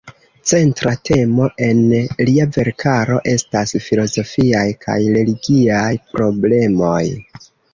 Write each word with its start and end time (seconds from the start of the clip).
Centra 0.51 0.93
temo 1.09 1.49
en 1.65 1.81
lia 2.29 2.47
verkaro 2.57 3.19
estas 3.35 3.75
filozofiaj 3.89 4.65
kaj 4.87 4.99
religiaj 5.19 5.87
problemoj. 6.17 6.99